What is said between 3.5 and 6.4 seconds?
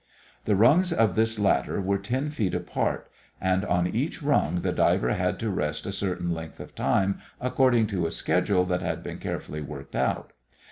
on each rung the diver had to rest a certain